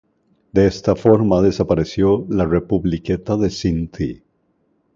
[0.51, 4.23] De esta forma desapareció la "Republiqueta de Cinti".